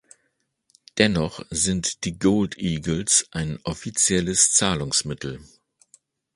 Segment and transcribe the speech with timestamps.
[0.97, 5.41] Dennoch sind die Gold Eagles ein offizielles Zahlungsmittel.